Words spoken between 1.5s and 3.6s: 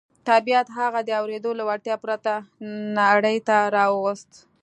له وړتيا پرته نړۍ ته